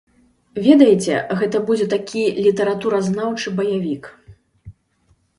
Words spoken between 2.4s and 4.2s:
літаратуразнаўчы баявік.